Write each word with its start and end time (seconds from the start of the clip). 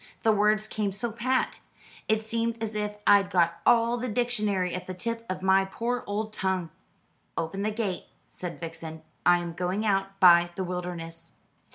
The 0.23 0.31
words 0.31 0.67
came 0.67 0.91
so 0.91 1.11
pat. 1.11 1.59
It 2.07 2.25
seemed 2.25 2.57
as 2.63 2.73
if 2.73 2.97
I'd 3.05 3.29
got 3.29 3.59
all 3.67 3.97
the 3.97 4.09
dictionary 4.09 4.73
at 4.73 4.87
the 4.87 4.95
tip 4.95 5.23
of 5.29 5.43
my 5.43 5.63
poor 5.63 6.03
old 6.07 6.33
tongue." 6.33 6.71
"Open 7.37 7.61
the 7.61 7.69
gate," 7.69 8.05
said 8.27 8.59
Vixen. 8.59 9.03
"I 9.27 9.37
am 9.37 9.53
going 9.53 9.85
out 9.85 10.19
by 10.19 10.49
the 10.55 10.63
wilderness." 10.63 11.33